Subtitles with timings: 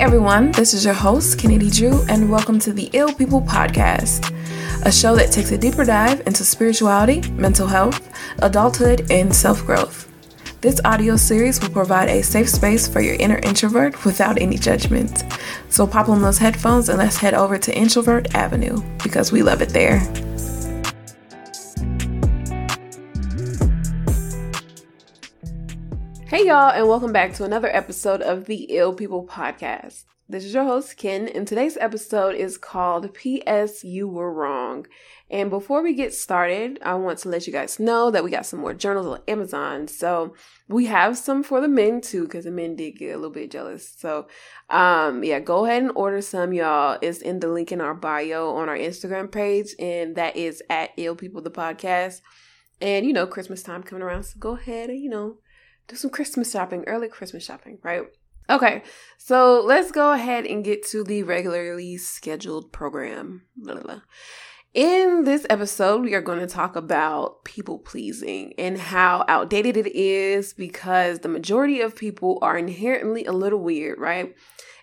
[0.00, 4.34] everyone, this is your host, Kennedy Drew, and welcome to the Ew People Podcast,
[4.86, 8.00] a show that takes a deeper dive into spirituality, mental health,
[8.38, 10.10] adulthood, and self growth.
[10.62, 15.22] This audio series will provide a safe space for your inner introvert without any judgment.
[15.68, 19.60] So pop on those headphones and let's head over to Introvert Avenue because we love
[19.60, 20.00] it there.
[26.40, 30.04] Hey, y'all, and welcome back to another episode of the Ew People Podcast.
[30.26, 33.84] This is your host, Ken, and today's episode is called P.S.
[33.84, 34.86] You Were Wrong.
[35.30, 38.46] And before we get started, I want to let you guys know that we got
[38.46, 39.86] some more journals on Amazon.
[39.86, 40.34] So
[40.66, 43.50] we have some for the men too, because the men did get a little bit
[43.50, 43.94] jealous.
[43.98, 44.26] So,
[44.70, 46.96] um, yeah, go ahead and order some, y'all.
[47.02, 50.98] It's in the link in our bio on our Instagram page, and that is at
[50.98, 52.22] Ew People the Podcast.
[52.80, 55.36] And you know, Christmas time coming around, so go ahead and you know
[55.90, 58.04] do some Christmas shopping, early Christmas shopping, right?
[58.48, 58.82] Okay,
[59.18, 63.42] so let's go ahead and get to the regularly scheduled program.
[63.56, 64.00] Blah, blah, blah.
[64.72, 69.88] In this episode, we are going to talk about people pleasing and how outdated it
[69.88, 74.34] is because the majority of people are inherently a little weird, right?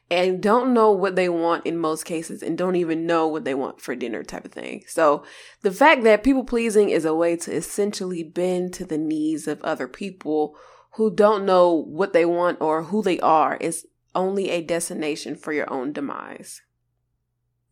[0.10, 3.54] And don't know what they want in most cases and don't even know what they
[3.54, 4.84] want for dinner, type of thing.
[4.88, 5.24] So,
[5.62, 9.62] the fact that people pleasing is a way to essentially bend to the needs of
[9.62, 10.56] other people
[10.96, 13.86] who don't know what they want or who they are is
[14.16, 16.62] only a destination for your own demise.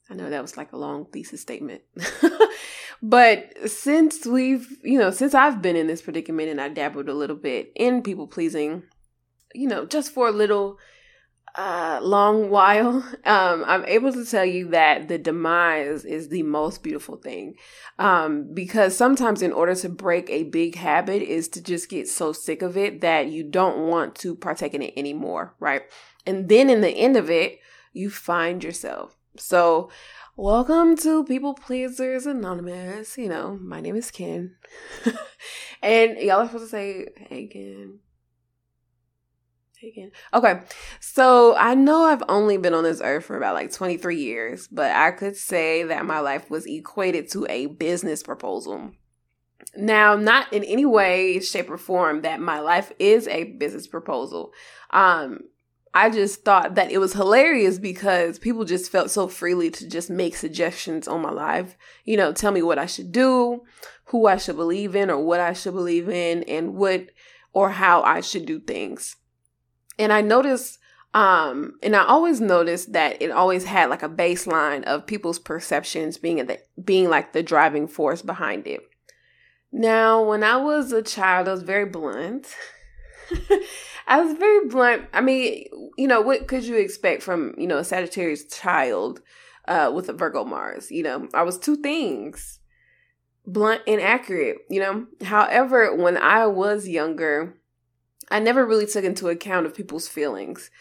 [0.09, 1.81] I know that was like a long thesis statement.
[3.01, 7.13] but since we've, you know, since I've been in this predicament and I dabbled a
[7.13, 8.83] little bit in people pleasing,
[9.55, 10.77] you know, just for a little
[11.57, 16.83] uh, long while, um, I'm able to tell you that the demise is the most
[16.83, 17.55] beautiful thing.
[17.97, 22.33] Um, because sometimes, in order to break a big habit, is to just get so
[22.33, 25.83] sick of it that you don't want to partake in it anymore, right?
[26.25, 27.59] And then in the end of it,
[27.93, 29.15] you find yourself.
[29.37, 29.89] So,
[30.35, 33.17] welcome to People Pleasers Anonymous.
[33.17, 34.55] You know, my name is Ken.
[35.81, 37.99] and y'all are supposed to say, hey, Ken
[39.85, 40.11] taken.
[40.33, 40.61] Okay.
[40.99, 44.91] So I know I've only been on this earth for about like 23 years, but
[44.91, 48.91] I could say that my life was equated to a business proposal.
[49.75, 54.53] Now, not in any way, shape, or form that my life is a business proposal.
[54.91, 55.39] Um,
[55.93, 60.09] I just thought that it was hilarious because people just felt so freely to just
[60.09, 61.77] make suggestions on my life.
[62.03, 63.63] You know, tell me what I should do,
[64.05, 67.07] who I should believe in, or what I should believe in, and what
[67.53, 69.15] or how I should do things.
[69.97, 70.79] And I noticed,
[71.13, 76.17] um, and I always noticed that it always had like a baseline of people's perceptions
[76.17, 78.81] being the, being like the driving force behind it.
[79.71, 82.47] Now, when I was a child, I was very blunt.
[84.07, 85.03] I was very blunt.
[85.13, 85.65] I mean,
[85.97, 89.21] you know, what could you expect from, you know, a Sagittarius child
[89.67, 90.91] uh, with a Virgo Mars?
[90.91, 92.59] You know, I was two things
[93.47, 95.07] blunt and accurate, you know.
[95.23, 97.57] However, when I was younger,
[98.29, 100.71] I never really took into account of people's feelings.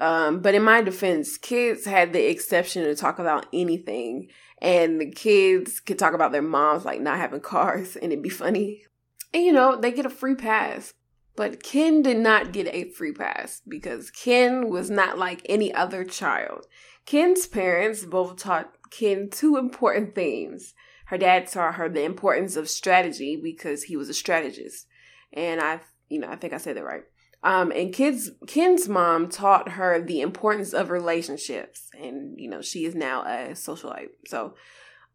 [0.00, 4.28] Um, but in my defense, kids had the exception to talk about anything.
[4.60, 8.30] And the kids could talk about their moms like not having cars and it'd be
[8.30, 8.84] funny.
[9.32, 10.94] And you know, they get a free pass.
[11.36, 16.04] But Ken did not get a free pass because Ken was not like any other
[16.04, 16.66] child.
[17.06, 20.74] Ken's parents both taught Ken two important things.
[21.06, 24.86] Her dad taught her the importance of strategy because he was a strategist.
[25.34, 27.02] And I you know, I think I said that right.
[27.42, 32.86] Um, and kids, Ken's mom taught her the importance of relationships, and you know, she
[32.86, 34.10] is now a socialite.
[34.26, 34.54] So,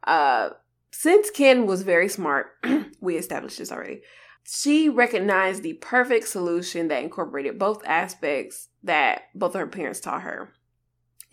[0.03, 0.50] uh,
[0.91, 2.47] since Ken was very smart,
[3.02, 4.02] we established this already.
[4.44, 10.53] She recognized the perfect solution that incorporated both aspects that both her parents taught her,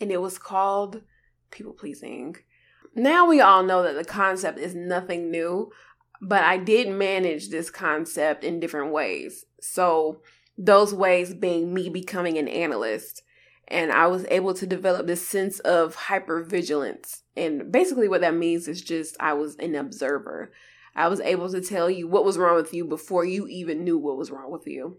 [0.01, 1.03] and it was called
[1.51, 2.37] people pleasing.
[2.95, 5.71] Now we all know that the concept is nothing new,
[6.21, 9.45] but I did manage this concept in different ways.
[9.61, 10.23] So,
[10.59, 13.23] those ways being me becoming an analyst.
[13.69, 17.23] And I was able to develop this sense of hypervigilance.
[17.37, 20.53] And basically, what that means is just I was an observer.
[20.95, 23.99] I was able to tell you what was wrong with you before you even knew
[23.99, 24.99] what was wrong with you.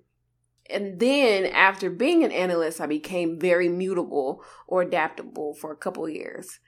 [0.70, 6.08] And then, after being an analyst, I became very mutable or adaptable for a couple
[6.10, 6.60] years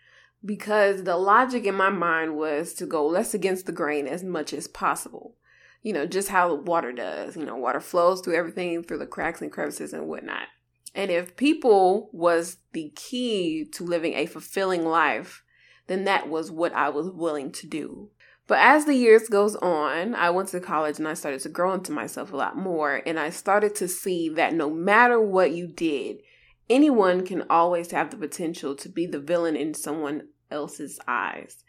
[0.43, 4.53] because the logic in my mind was to go less against the grain as much
[4.53, 5.35] as possible.
[5.81, 7.35] You know, just how water does.
[7.37, 10.47] You know, water flows through everything, through the cracks and crevices and whatnot.
[10.95, 15.43] And if people was the key to living a fulfilling life,
[15.87, 18.09] then that was what I was willing to do.
[18.47, 21.73] But as the years goes on, I went to college and I started to grow
[21.73, 25.67] into myself a lot more and I started to see that no matter what you
[25.67, 26.21] did,
[26.69, 31.63] anyone can always have the potential to be the villain in someone else's eyes.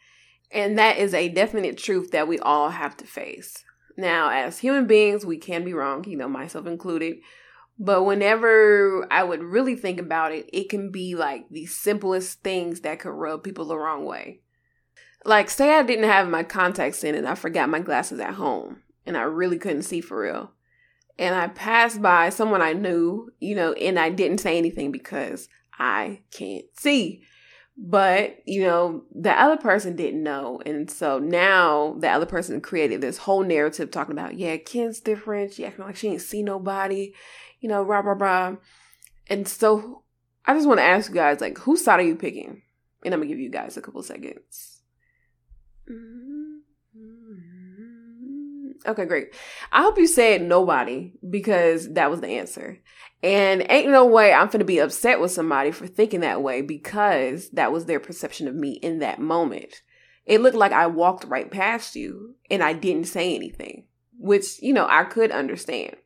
[0.53, 3.65] And that is a definite truth that we all have to face.
[3.97, 7.19] Now, as human beings, we can be wrong, you know, myself included.
[7.79, 12.81] But whenever I would really think about it, it can be like the simplest things
[12.81, 14.41] that could rub people the wrong way.
[15.25, 18.83] Like, say I didn't have my contacts in and I forgot my glasses at home
[19.07, 20.53] and I really couldn't see for real.
[21.21, 25.49] And I passed by someone I knew, you know, and I didn't say anything because
[25.79, 27.23] I can't see.
[27.77, 30.63] But, you know, the other person didn't know.
[30.65, 35.53] And so now the other person created this whole narrative talking about, yeah, Ken's different.
[35.53, 37.13] She acting like she ain't see nobody,
[37.61, 38.57] you know, rah, rah, rah.
[39.27, 40.05] And so
[40.47, 42.63] I just want to ask you guys, like, whose side are you picking?
[43.05, 44.81] And I'm going to give you guys a couple seconds.
[45.87, 46.30] Mm-hmm.
[48.87, 49.35] Okay, great.
[49.73, 52.79] I hope you said nobody because that was the answer.
[53.23, 57.51] And ain't no way I'm to be upset with somebody for thinking that way because
[57.51, 59.83] that was their perception of me in that moment.
[60.25, 63.87] It looked like I walked right past you and I didn't say anything,
[64.19, 65.97] which, you know, I could understand.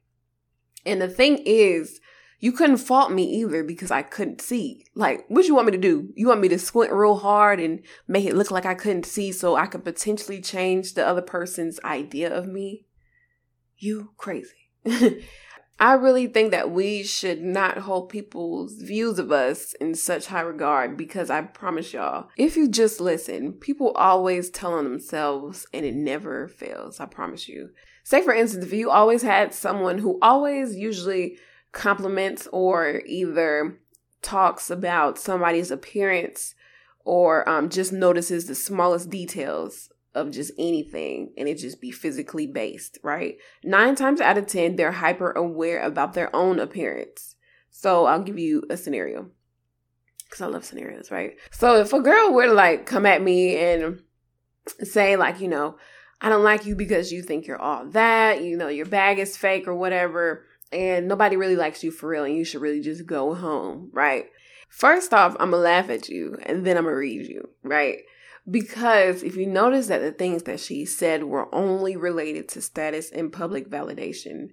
[0.85, 2.01] And the thing is,
[2.41, 4.85] you couldn't fault me either because I couldn't see.
[4.95, 6.11] Like, what you want me to do?
[6.15, 9.33] You want me to squint real hard and make it look like I couldn't see
[9.33, 12.87] so I could potentially change the other person's idea of me?
[13.79, 14.71] You crazy.
[15.81, 20.43] I really think that we should not hold people's views of us in such high
[20.43, 25.85] regard because I promise y'all, if you just listen, people always tell on themselves and
[25.85, 27.01] it never fails.
[27.01, 27.71] I promise you.
[28.05, 31.39] Say, for instance, if you always had someone who always usually
[31.75, 33.79] compliments or either
[34.23, 36.55] talks about somebody's appearance
[37.05, 42.47] or um, just notices the smallest details of just anything and it just be physically
[42.47, 43.37] based, right?
[43.63, 47.35] Nine times out of 10, they're hyper aware about their own appearance.
[47.71, 49.31] So I'll give you a scenario
[50.25, 51.37] because I love scenarios, right?
[51.51, 54.01] So if a girl were to like come at me and
[54.83, 55.77] say, like, you know,
[56.21, 59.37] I don't like you because you think you're all that, you know, your bag is
[59.37, 60.45] fake or whatever,
[60.75, 64.27] and nobody really likes you for real, and you should really just go home, right?
[64.69, 67.99] First off, I'm gonna laugh at you and then I'm gonna read you, right?
[68.51, 73.11] Because if you notice that the things that she said were only related to status
[73.11, 74.49] and public validation,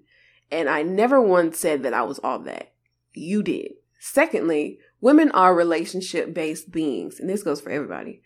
[0.52, 2.72] and I never once said that I was all that.
[3.14, 3.74] You did.
[4.00, 8.22] Secondly, women are relationship based beings, and this goes for everybody.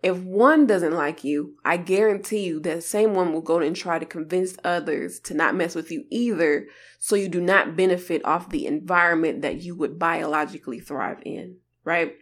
[0.00, 3.98] If one doesn't like you, I guarantee you that same one will go and try
[3.98, 6.68] to convince others to not mess with you either,
[7.00, 12.14] so you do not benefit off the environment that you would biologically thrive in, right?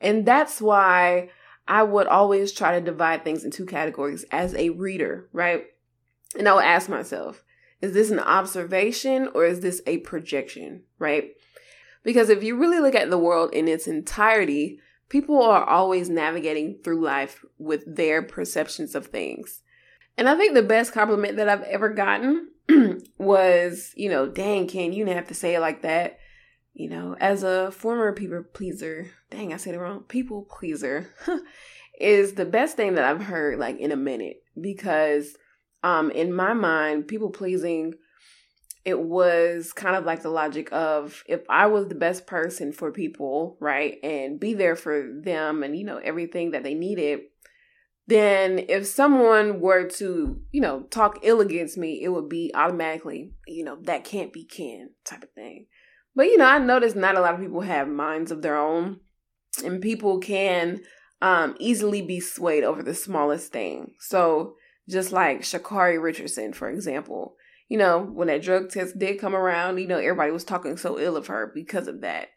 [0.00, 1.30] And that's why
[1.68, 5.66] I would always try to divide things in two categories as a reader, right?
[6.36, 7.44] And I would ask myself,
[7.80, 11.30] is this an observation or is this a projection, right?
[12.02, 14.80] Because if you really look at the world in its entirety,
[15.12, 19.60] people are always navigating through life with their perceptions of things.
[20.18, 22.48] And I think the best compliment that I've ever gotten
[23.18, 26.18] was, you know, dang, Ken, you didn't have to say it like that
[26.74, 31.14] you know, as a former people pleaser, dang, I said it wrong, people pleaser
[32.00, 35.36] is the best thing that I've heard like in a minute because
[35.82, 37.94] um in my mind, people pleasing
[38.84, 42.90] it was kind of like the logic of if I was the best person for
[42.90, 47.20] people, right, and be there for them and you know everything that they needed,
[48.06, 53.32] then if someone were to, you know, talk ill against me, it would be automatically,
[53.46, 55.66] you know, that can't be Ken type of thing.
[56.14, 59.00] But you know, I noticed not a lot of people have minds of their own,
[59.64, 60.82] and people can
[61.20, 63.94] um, easily be swayed over the smallest thing.
[64.00, 64.56] So,
[64.88, 67.36] just like Sha'Carri Richardson, for example,
[67.68, 70.98] you know, when that drug test did come around, you know, everybody was talking so
[70.98, 72.28] ill of her because of that.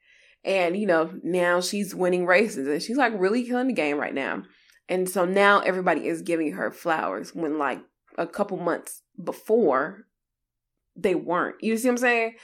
[0.43, 4.13] And, you know, now she's winning races and she's like really killing the game right
[4.13, 4.43] now.
[4.87, 7.81] And so now everybody is giving her flowers when like
[8.17, 10.05] a couple months before
[10.95, 11.55] they weren't.
[11.61, 12.35] You see what I'm saying?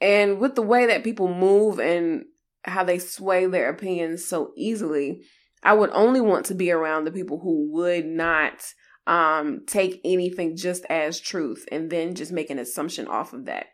[0.00, 2.24] And with the way that people move and
[2.64, 5.22] how they sway their opinions so easily,
[5.62, 8.64] I would only want to be around the people who would not
[9.06, 13.66] um, take anything just as truth and then just make an assumption off of that.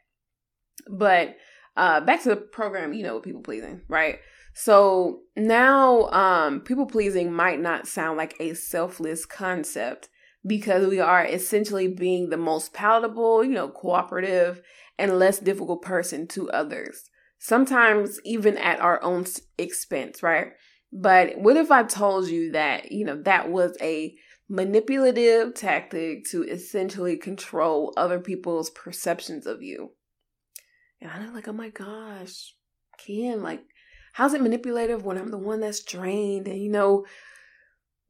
[0.89, 1.37] But
[1.77, 4.19] uh, back to the program, you know, people pleasing, right?
[4.55, 10.09] So now um, people pleasing might not sound like a selfless concept
[10.47, 14.63] because we are essentially being the most palatable, you know, cooperative
[14.99, 17.09] and less difficult person to others.
[17.39, 19.27] Sometimes even at our own
[19.59, 20.49] expense, right?
[20.93, 24.15] But what if I told you that, you know, that was a
[24.49, 29.91] manipulative tactic to essentially control other people's perceptions of you?
[31.01, 32.55] And I'm like, oh my gosh,
[32.99, 33.63] Ken, like,
[34.19, 37.07] How's it manipulative when I'm the one that's drained and you know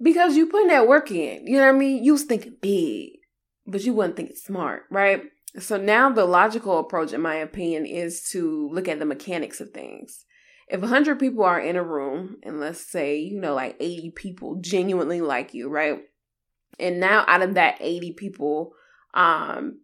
[0.02, 2.02] because you putting that work in, you know what I mean?
[2.02, 3.18] You was thinking big,
[3.66, 5.24] but you wasn't thinking smart, right?
[5.58, 9.72] So now the logical approach, in my opinion, is to look at the mechanics of
[9.72, 10.24] things.
[10.68, 14.56] If 100 people are in a room, and let's say, you know, like 80 people
[14.62, 15.98] genuinely like you, right?
[16.78, 18.72] And now out of that 80 people,
[19.14, 19.80] um,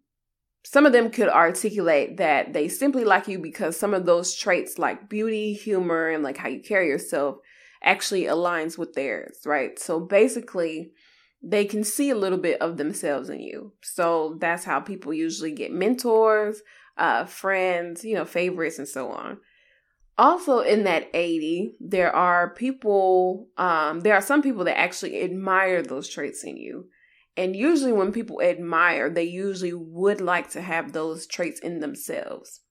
[0.63, 4.79] some of them could articulate that they simply like you because some of those traits
[4.79, 7.37] like beauty, humor, and like how you carry yourself
[7.83, 9.77] actually aligns with theirs, right?
[9.77, 10.91] So basically,
[11.43, 13.73] they can see a little bit of themselves in you.
[13.83, 16.61] So that's how people usually get mentors,
[16.97, 19.37] uh, friends, you know, favorites, and so on.
[20.17, 25.81] Also, in that 80, there are people, um, there are some people that actually admire
[25.81, 26.87] those traits in you.
[27.35, 32.61] And usually, when people admire, they usually would like to have those traits in themselves.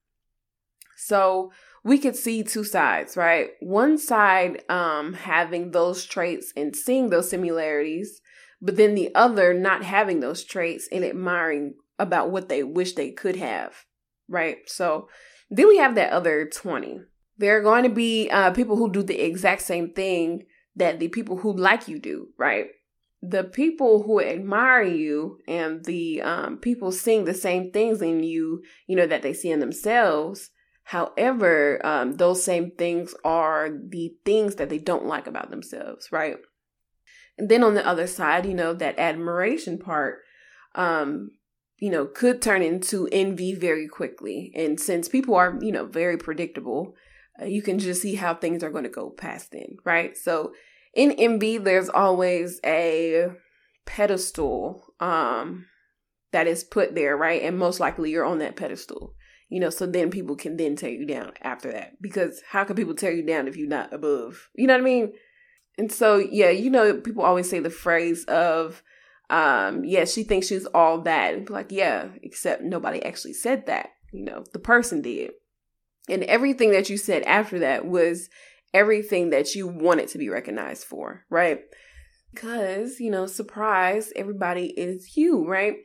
[0.97, 1.51] So,
[1.83, 3.49] we could see two sides, right?
[3.59, 8.21] One side um, having those traits and seeing those similarities,
[8.59, 13.11] but then the other not having those traits and admiring about what they wish they
[13.11, 13.85] could have,
[14.27, 14.57] right?
[14.65, 15.09] So
[15.51, 17.01] then we have that other 20.
[17.37, 20.43] There are going to be uh, people who do the exact same thing
[20.75, 22.67] that the people who like you do, right?
[23.21, 28.61] The people who admire you and the um, people seeing the same things in you,
[28.87, 30.51] you know, that they see in themselves.
[30.83, 36.37] However, um, those same things are the things that they don't like about themselves, right?
[37.37, 40.19] And then on the other side, you know, that admiration part,
[40.75, 41.31] um,
[41.77, 44.53] you know, could turn into envy very quickly.
[44.55, 46.93] And since people are, you know, very predictable,
[47.43, 50.15] you can just see how things are going to go past then, right?
[50.15, 50.53] So
[50.93, 53.27] in envy, there's always a
[53.85, 55.65] pedestal um,
[56.31, 57.41] that is put there, right?
[57.41, 59.13] And most likely you're on that pedestal,
[59.49, 62.01] you know, so then people can then tear you down after that.
[62.01, 64.49] Because how can people tear you down if you're not above?
[64.55, 65.13] You know what I mean?
[65.77, 68.81] And so, yeah, you know, people always say the phrase of,
[69.29, 71.33] um, yeah, she thinks she's all that.
[71.33, 73.89] And like, yeah, except nobody actually said that.
[74.13, 75.31] You know, the person did.
[76.09, 78.29] And everything that you said after that was
[78.73, 81.61] everything that you wanted to be recognized for, right?
[82.33, 85.77] Because, you know, surprise, everybody is you, right?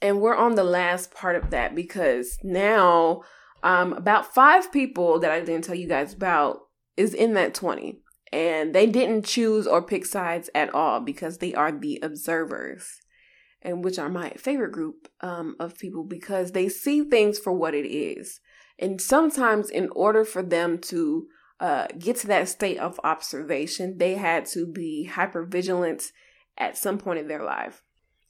[0.00, 3.22] And we're on the last part of that because now
[3.62, 6.60] um, about five people that I didn't tell you guys about
[6.96, 7.98] is in that 20
[8.32, 13.00] and they didn't choose or pick sides at all because they are the observers
[13.62, 17.74] and which are my favorite group um, of people because they see things for what
[17.74, 18.40] it is
[18.78, 21.26] and sometimes in order for them to
[21.60, 26.12] uh, get to that state of observation they had to be hyper vigilant
[26.56, 27.82] at some point in their life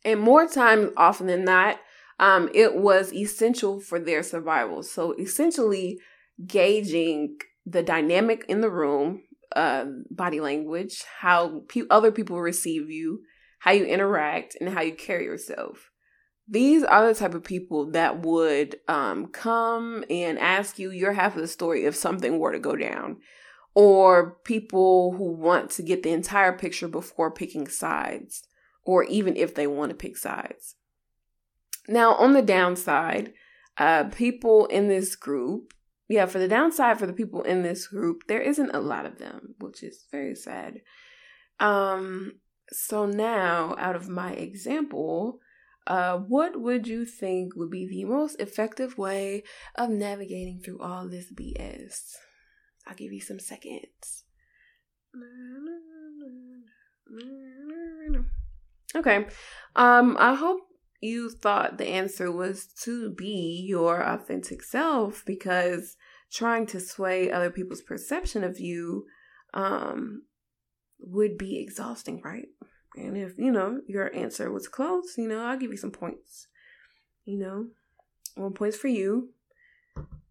[0.05, 1.79] and more times often than not
[2.21, 5.99] um, it was essential for their survival so essentially
[6.47, 7.37] gauging
[7.67, 9.23] the dynamic in the room
[9.55, 13.23] uh, body language, how pe- other people receive you,
[13.61, 15.91] how you interact, and how you carry yourself.
[16.51, 21.35] These are the type of people that would um, come and ask you your half
[21.35, 23.19] of the story if something were to go down,
[23.75, 28.45] or people who want to get the entire picture before picking sides,
[28.85, 30.77] or even if they want to pick sides.
[31.87, 33.35] Now, on the downside,
[33.77, 35.75] uh, people in this group
[36.09, 39.19] yeah, for the downside for the people in this group, there isn't a lot of
[39.19, 40.81] them, which is very sad.
[41.61, 42.41] Um,
[42.71, 45.41] so now, out of my example,
[45.89, 49.43] uh, what would you think would be the most effective way
[49.75, 52.13] of navigating through all this BS?
[52.87, 54.25] I'll give you some seconds.
[58.95, 59.27] Okay.
[59.77, 60.61] Um, I hope
[61.01, 65.97] you thought the answer was to be your authentic self because
[66.31, 69.07] trying to sway other people's perception of you
[69.55, 70.25] um,
[70.99, 72.49] would be exhausting, right?
[72.99, 76.49] And if, you know, your answer was close, you know, I'll give you some points.
[77.25, 77.67] You know,
[78.35, 79.31] one points for you,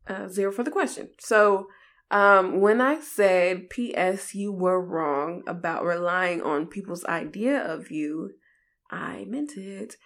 [0.08, 1.10] uh, zero for the question.
[1.20, 1.68] So,
[2.10, 8.32] um, when I said, P.S., you were wrong about relying on people's idea of you,
[8.90, 9.98] I meant it.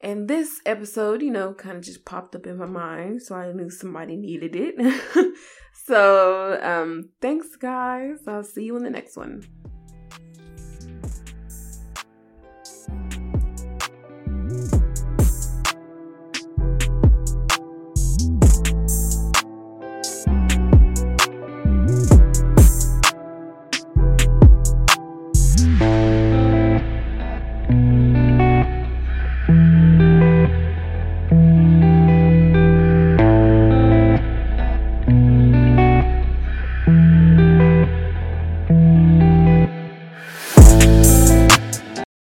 [0.00, 3.52] And this episode, you know, kind of just popped up in my mind, so I
[3.52, 5.34] knew somebody needed it.
[5.86, 8.18] so, um, thanks, guys.
[8.26, 9.42] I'll see you in the next one.